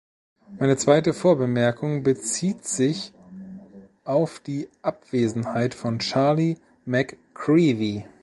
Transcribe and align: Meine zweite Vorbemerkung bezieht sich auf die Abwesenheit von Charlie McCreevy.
Meine 0.59 0.77
zweite 0.77 1.13
Vorbemerkung 1.13 2.01
bezieht 2.01 2.65
sich 2.65 3.13
auf 4.03 4.39
die 4.39 4.67
Abwesenheit 4.81 5.75
von 5.75 5.99
Charlie 5.99 6.57
McCreevy. 6.85 8.07